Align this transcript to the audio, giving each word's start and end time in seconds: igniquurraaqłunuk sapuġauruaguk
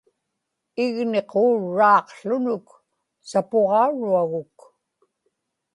igniquurraaqłunuk 0.85 2.67
sapuġauruaguk 3.29 4.57